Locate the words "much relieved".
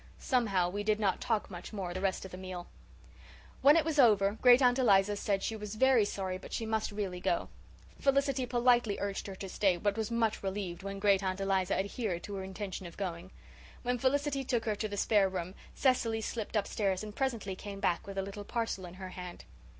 10.09-10.81